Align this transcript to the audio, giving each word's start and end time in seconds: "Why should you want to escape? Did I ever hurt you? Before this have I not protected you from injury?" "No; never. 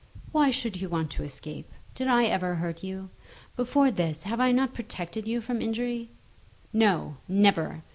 "Why 0.31 0.49
should 0.49 0.81
you 0.81 0.89
want 0.89 1.11
to 1.11 1.23
escape? 1.23 1.71
Did 1.93 2.07
I 2.07 2.23
ever 2.25 2.55
hurt 2.55 2.83
you? 2.83 3.11
Before 3.55 3.91
this 3.91 4.23
have 4.23 4.39
I 4.39 4.51
not 4.51 4.73
protected 4.73 5.27
you 5.27 5.41
from 5.41 5.61
injury?" 5.61 6.09
"No; 6.73 7.17
never. 7.27 7.83